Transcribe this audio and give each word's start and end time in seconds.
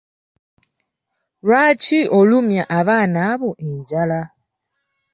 Lwaki 1.45 1.99
olumya 2.17 2.63
abaana 2.79 3.19
abo 3.31 3.49
enjala? 3.67 4.21